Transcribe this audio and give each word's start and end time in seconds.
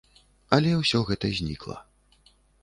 Але 0.57 0.71
ўсё 0.77 1.01
гэта 1.09 1.31
знікла. 1.41 1.77